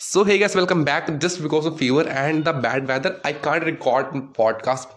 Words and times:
So 0.00 0.24
hey 0.24 0.38
guys, 0.38 0.54
welcome 0.54 0.84
back. 0.84 1.06
Just 1.18 1.40
because 1.42 1.64
of 1.64 1.78
fever 1.78 2.06
and 2.06 2.44
the 2.44 2.52
bad 2.52 2.86
weather, 2.86 3.18
I 3.24 3.32
can't 3.32 3.64
record 3.64 4.10
podcast 4.34 4.88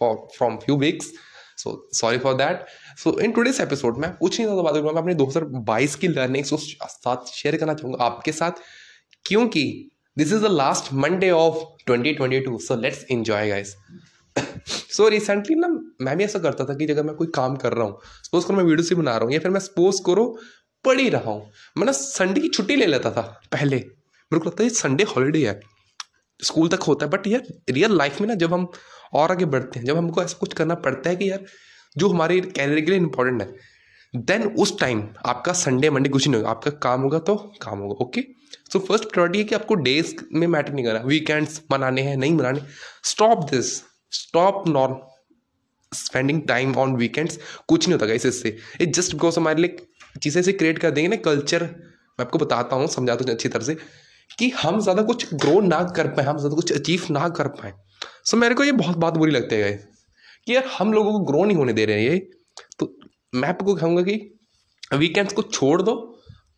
for 0.00 0.30
from 0.34 0.58
few 0.60 0.76
weeks. 0.76 1.10
So 1.56 1.82
sorry 1.92 2.18
for 2.18 2.32
that. 2.36 2.70
So 2.96 3.12
in 3.16 3.34
today's 3.34 3.60
episode 3.60 3.98
मैं 3.98 4.10
कुछ 4.16 4.38
नहीं 4.40 4.46
ज़्यादा 4.46 4.62
बात 4.62 4.74
करूँगा 4.74 4.92
मैं 4.92 5.02
अपने 5.02 5.14
2022 5.14 5.94
की 5.94 6.08
learnings 6.08 6.50
को 6.50 6.56
साथ 6.56 7.32
शेयर 7.32 7.56
करना 7.56 7.74
चाहूँगा 7.74 8.04
आपके 8.04 8.32
साथ 8.32 8.62
क्योंकि 9.26 9.64
this 10.16 10.32
is 10.32 10.44
the 10.44 10.50
last 10.52 10.92
Monday 11.04 11.30
of 11.30 11.62
2022 11.90 12.58
so 12.66 12.76
let's 12.80 13.04
enjoy 13.10 13.48
guys 13.48 13.74
so 14.96 15.08
recently 15.08 15.54
ना 15.56 15.68
मैं 16.00 16.16
भी 16.16 16.24
ऐसा 16.24 16.38
करता 16.48 16.64
था 16.64 16.74
कि 16.74 16.86
अगर 16.86 17.02
मैं 17.02 17.14
कोई 17.16 17.30
काम 17.34 17.56
कर 17.66 17.72
रहा 17.72 17.86
हूँ 17.86 18.00
सपोज़ 18.22 18.46
करो 18.46 18.56
मैं 18.56 18.64
वीडियो 18.64 18.86
से 18.86 18.94
बना 18.94 19.16
रहा 19.16 19.24
हूँ 19.24 19.34
या 19.34 19.40
फिर 19.40 19.50
मैं 19.50 19.60
सपोज़ 19.68 20.02
करो 20.06 20.26
पढ़ 20.84 21.00
ही 21.00 21.08
रहा 21.08 21.30
हूँ 21.30 21.50
मैं 21.78 21.86
ना 21.86 21.92
संडे 21.92 22.40
की 22.40 22.48
छुट्टी 22.48 22.76
ले 22.76 22.86
लेता 22.86 23.10
था 23.10 23.22
पहले 23.52 23.84
मेरे 24.32 24.40
को 24.40 24.48
लगता 24.48 24.62
है 24.64 24.68
संडे 24.72 25.04
हॉलीडे 25.06 25.46
है। 25.46 25.60
स्कूल 26.40 26.68
तक 26.68 26.82
होता 26.82 27.06
है 27.06 27.10
बट 27.10 27.26
यार 27.26 27.42
रियल 27.70 27.96
लाइफ 27.96 28.20
में 28.20 28.26
ना 28.28 28.34
जब 28.36 28.54
हम 28.54 28.68
और 29.14 29.30
आगे 29.32 29.44
बढ़ते 29.46 29.78
हैं, 29.78 29.86
जब 29.86 29.96
हमको 29.96 30.22
ऐसा 30.22 30.36
कुछ 30.40 30.52
करना 30.54 30.74
पड़ता 30.76 31.10
है 31.10 31.16
कि 31.16 31.30
यार 31.30 31.44
जो 31.96 32.08
हमारे 32.08 32.40
कैरियर 32.40 32.80
के 32.80 32.90
लिए 32.90 33.00
इंपॉर्टेंट 33.00 33.42
है 33.42 33.74
देन 34.14 34.42
उस 34.58 34.78
टाइम 34.80 35.02
आपका 35.26 35.52
संडे 35.54 35.90
मंडे 35.90 36.10
कुछ 36.10 36.26
नहीं 36.26 36.36
होगा। 36.36 36.50
आपका 36.50 36.70
काम 36.82 37.02
होगा 37.02 37.18
तो 37.18 37.36
काम 37.62 37.78
होगा 37.78 38.04
ओके 38.04 38.20
सो 38.72 38.78
फ़र्स्ट 38.78 39.04
प्रायोरिटी 39.12 39.38
है 39.38 39.44
कि 39.44 39.54
आपको 39.54 39.74
डेज़ 39.76 40.14
में 40.32 40.46
मैटर 40.46 40.72
नहीं 40.72 40.84
करना। 40.84 41.00
वीकेंड्स 41.02 41.60
मनाने 41.72 42.02
हैं, 42.02 42.16
नहीं 42.16 42.34
मनाने। 42.34 42.60
Stop 43.04 43.50
this 43.50 43.74
stop 44.12 44.64
non 44.68 44.96
spending 45.92 46.42
time 46.48 46.74
on 46.78 46.96
weekends 46.96 47.38
कुछ 47.68 47.86
नहीं 47.86 47.94
होता 47.94 48.06
गाइस 48.06 48.26
इससे। 48.26 48.56
इट 48.80 48.94
जस्ट 48.94 49.12
बिकॉज़ 49.12 49.38
हमारे 49.38 49.62
लिए 49.62 49.76
चीज़ें 50.22 50.42
से 50.42 50.52
क्रिएट 50.52 50.78
कर 50.78 50.90
देंगे 50.90 51.08
ना 51.08 51.16
कल्चर 51.22 51.62
मैं 51.62 52.24
आपको 52.24 52.38
बताता 52.38 52.76
हूँ, 52.76 52.86
समझाता 52.88 53.24
हूँ 53.24 53.32
अच्छी 53.32 53.48
तरह 53.48 53.64
से। 53.64 53.76
कि 54.30 54.48
हम 54.52 54.80
ज़्यादा 54.80 55.02
कुछ 55.02 55.34
ग्रो 55.34 55.60
ना 55.62 55.82
कर 55.96 56.08
पाए, 56.08 56.24
हम 56.24 56.38
ज़्यादा 56.38 56.56
कुछ 56.56 56.72
अचीव 56.72 57.06
ना 57.10 57.28
कर 57.30 57.48
पाए। 57.50 57.72
सो 58.24 58.36
मेरे 58.36 58.54
को 58.54 58.64
ये 58.64 58.72
बहुत 58.74 58.96
बात 58.98 59.14
बुरी 59.14 59.32
लगती 59.32 59.56
है 59.56 59.72
कि 60.46 60.54
यार 60.54 60.64
हम 60.78 60.92
लोगों 60.92 61.12
को 61.12 61.18
ग्रो 61.24 61.44
नहीं 61.44 61.56
होने 61.56 61.72
दे 61.72 61.84
रहे 61.86 62.02
हैं 62.02 62.10
ये। 62.10 62.18
तो 62.78 62.92
मैं 63.34 63.48
आपको 63.48 63.74
कहूँगा 63.74 64.02
कि 64.02 64.14
वीकेंड्स 64.94 65.32
को 65.34 65.42
छोड़ 65.42 65.80
दो 65.82 65.94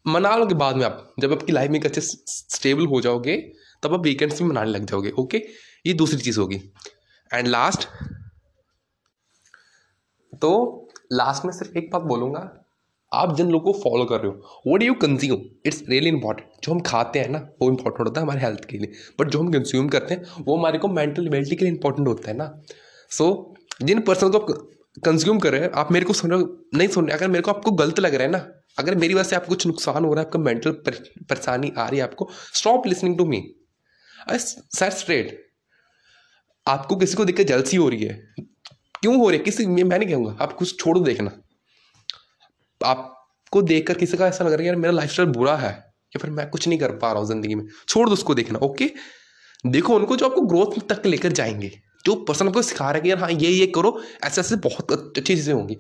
मना 0.07 0.35
लो 0.37 0.47
के 0.47 0.55
बाद 0.55 0.77
में 0.77 0.85
आप, 0.85 1.15
जब 1.21 1.33
आपकी 1.33 1.53
लाइफ 1.53 1.71
में 1.71 1.79
एक 1.79 1.87
अच्छे 1.87 2.01
स्टेबल 2.01 2.87
हो 2.87 3.01
जाओगे, 3.01 3.37
तब 3.83 3.95
आप 3.95 4.01
वीकेंड्स 4.03 4.41
में 4.41 4.49
मनाने 4.49 4.71
लग 4.71 4.85
जाओगे 4.87 5.11
ओके 5.19 5.39
ये 5.85 5.93
दूसरी 5.95 6.21
चीज़ 6.21 6.41
होगी। 6.41 6.61
एंड 7.31 7.47
लास्ट 7.49 7.89
तो 10.33 10.51
लास्ट 11.13 11.45
में 11.45 11.53
सिर्फ़ 11.53 11.79
एक 11.79 11.91
बात 11.93 12.03
बोलूँगा 12.05 12.41
आप 13.13 13.37
जिन 13.37 13.51
लोगों 13.51 13.73
को 13.73 13.81
फॉलो 13.81 14.05
कर 14.05 14.21
रहे 14.21 14.33
हो 14.33 14.75
what 14.75 14.83
you 14.83 14.95
consume 14.95 15.41
it's 15.67 15.83
really 15.89 16.09
important 16.09 16.65
जो 16.65 16.73
हम 16.73 16.81
खाते 16.81 17.19
हैं 17.19 17.29
ना 17.29 17.39
वो 17.63 17.69
इंपॉर्टेंट 17.71 18.09
होता 18.09 18.21
है 18.21 18.27
हमारे 18.27 18.41
हेल्थ 18.41 18.65
के 18.65 18.79
लिए. 18.79 18.93
बट 19.21 19.31
जो 19.31 19.39
हम 19.39 19.53
कंज्यूम 19.53 19.89
करते 19.89 20.15
हैं 20.15 20.45
वो 20.45 20.57
हमारे 20.57 20.79
को 20.79 20.89
मेंटल 20.89 21.29
वेल्टी 21.29 21.57
के 21.57 21.65
लिए 21.65 21.75
इंपॉर्टेंट 21.75 22.09
होता 22.09 22.31
है 22.31 22.37
ना. 22.37 22.63
सो 23.11 23.55
so, 23.81 23.87
जिन 23.87 24.01
पर्सन 24.01 24.31
को 24.31 24.39
आप 24.39 24.47
कंज्यूम 25.05 25.39
कर 25.39 25.53
रहे 25.53 25.61
हैं 25.61 25.71
आप 25.73 25.93
मेरे 25.93 26.07
को 26.07 26.13
सुन 26.13 26.31
रहे 26.31 26.41
हो 26.41 26.67
नहीं 26.75 26.89
सुन 26.89 27.07
रहे 27.07 27.17
अगर 27.17 27.29
मेरे 27.29 27.43
को 27.43 27.51
आपको 27.51 27.71
गलत 27.71 28.01
लग 28.01 28.15
रहा 28.15 28.23
है 28.23 28.31
ना 28.31 28.47
अगर 28.79 28.95
मेरी 28.95 29.15
वजह 29.15 29.23
से 29.23 29.37
आपको 29.37 29.49
कुछ 29.49 29.67
नुकसान 29.67 30.05
हो 30.05 30.13
रहा 30.13 30.21
है 30.21 30.27
आपका 30.27 30.39
मेंटल 30.39 30.71
परेशानी 30.71 31.73
आ 31.79 31.89
रही 31.89 31.99
है 31.99 32.05
आपको 32.05 32.29
stop 32.55 32.87
listening 32.87 33.19
to 33.19 33.25
me 33.25 33.55
sir 34.31 34.91
straight 34.91 35.47
आपको 36.67 36.97
किसी 36.97 37.17
को 37.17 37.25
देख 37.25 37.37
के 37.37 37.45
जलसी 37.45 37.77
हो 37.77 37.89
रही 37.89 38.05
है. 38.05 38.35
क्यों 39.01 39.17
हो 39.19 39.29
रही 39.29 39.39
है? 39.39 39.45
किसी 39.45 39.67
मैं 39.67 39.99
नहीं 39.99 40.09
कहूँगा? 40.09 40.37
आप 40.41 40.53
कुछ 40.53 40.79
छोड़ो 40.79 41.01
देखना. 41.01 41.31
आपको 42.81 43.63
देखकर 43.65 43.95
किसी 43.97 44.17
का 44.17 44.27
ऐसा 44.27 44.45
लग 44.45 44.53
रहा 44.53 44.61
है 44.61 44.67
यार 44.67 44.77
मेरा 44.77 44.93
लाइफ 44.93 45.21
बुरा 45.21 45.57
है, 45.57 45.71
या 46.13 46.19
फिर 46.19 46.31
मैं 46.31 46.49
कुछ 46.51 46.69
नहीं 46.69 46.79
कर 46.79 46.93
पा 46.95 47.11
रहा 47.11 47.21
हूँ 47.21 47.29
ज़िंदगी 47.29 47.55
में। 47.55 47.65
छोड़ 47.89 48.09
दो 48.09 48.13
उसको 48.13 48.35
देखना 48.35 48.59
ओके 48.61 48.91
देखो, 49.65 49.95
उनको 49.95 50.17
जो 50.17 50.27
आपको 50.27 50.41
ग्रोथ 50.43 50.79
तक 50.89 51.07
लेकर 51.07 51.33
जाएँगे, 51.33 51.71
जो 52.05 52.15
पर्सन 52.25 52.49
आपको 52.49 52.63
सिखा 52.65 52.85
रहा 52.85 52.93
है 52.93 53.01
कि 53.01 53.11
यार 53.11 53.19
हाँ 53.19 53.31
ये 53.31 53.49
ये 53.51 53.67
करो, 53.69 54.01
ऐसे 54.25 54.41
ऐसे 54.41 54.57
बहुत 54.59 54.93
अच्छी 54.93 55.23
चीज़ें 55.25 55.53
होंगी। 55.55 55.77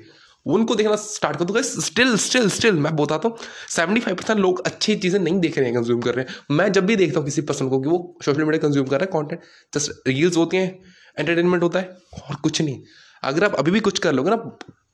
उनको 0.47 0.75
देखना 0.75 0.97
स्टार्ट 0.97 1.37
कर 1.39 1.45
दो 1.45 1.63
स्टिल 1.63 2.17
स्टिल 2.19 2.49
स्टिल 2.51 2.75
मैं 2.77 2.95
बताता 2.97 3.29
हूँ 3.29 3.37
सेवेंटी 3.71 4.01
फाइव 4.01 4.17
परसेंट 4.17 4.39
लोग 4.41 4.63
अच्छी 4.67 4.95
चीज़ें 4.97 5.19
नहीं 5.21 5.41
देख 5.41 5.59
रहे 5.59 5.67
हैं 5.67 5.75
कंज्यूम 5.75 6.01
कर 6.01 6.15
रहे 6.15 6.25
हैं। 6.25 6.57
मैं 6.57 6.71
जब 6.73 6.87
भी 6.87 6.97
देखता 6.97 7.19
हूँ 7.19 7.25
किसी 7.27 7.43
पर्सन 7.43 7.69
को 7.69 7.81
कि 7.81 7.89
वो 7.89 7.99
सोशल 8.25 8.45
मीडिया 8.45 8.63
कंज्यूम 8.63 8.87
कर 8.87 8.97
रहे 8.97 9.05
हैं 9.05 9.13
कॉन्टेंट 9.13 9.41
जस्ट 9.73 10.09
रील्स 10.09 10.37
होती 10.37 10.57
हैं 10.57 10.69
एंटरटेनमेंट 11.17 11.63
होता 11.63 11.79
है, 11.79 11.97
और 12.23 12.37
कुछ 12.37 12.61
नहीं। 12.63 12.81
अगर 13.23 13.45
आप 13.45 13.55
अभी 13.55 13.71
भी 13.71 13.81
कुछ 13.81 13.99
कर 13.99 14.13
लोगे 14.13 14.31
ना, 14.31 14.37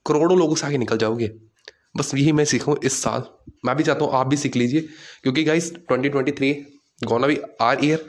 करोड़ों 0.05 0.37
लोगों 0.39 0.55
से 0.55 0.67
आगे 0.67 0.77
निकल 0.77 0.97
जाओगे। 0.97 1.31
बस 1.95 2.13
यही 2.15 2.31
मैं 2.31 2.45
सीखूँ 2.45 2.75
इस 2.83 3.01
साल। 3.01 3.23
मैं 3.65 3.75
भी 3.75 3.83
चाहता 3.83 4.05
हूँ 4.05 4.13
आप 4.13 4.27
भी 4.27 4.37
सीख 4.37 4.55
लीजिए, 4.55 4.81
क्योंकि 5.23 5.43
guys 5.43 5.71
twenty 5.77 6.09
twenty 6.09 6.31
three 6.31 6.53
gonna 7.01 7.27
भी 7.27 7.39
our 7.61 7.85
year 7.85 8.05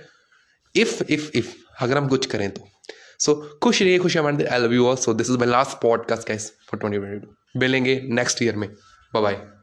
if 0.74 1.02
if 1.04 1.30
if 1.34 1.54
अगर 1.80 1.98
हम 1.98 2.08
कुछ 2.08 2.26
करें 2.26 2.50
तो। 2.50 2.68
सो 3.20 3.34
खुश 3.62 3.82
रहिए 3.82 3.98
खुश 3.98 4.16
हमारे 4.16 4.44
I 4.44 4.58
love 4.58 4.72
you 4.74 4.86
all 4.86 4.96
so 4.96 5.14
this 5.14 5.30
is 5.30 5.38
my 5.38 5.48
last 5.48 5.80
podcast 5.82 6.28
guys 6.28 6.50
for 6.70 6.80
twenty 6.80 6.98
twenty 6.98 7.26
two 7.26 7.60
मिलेंगे 7.60 8.00
नेक्स्ट 8.10 8.42
ईयर 8.42 8.56
में। 8.56 8.68
Bye 9.12 9.22
bye 9.22 9.55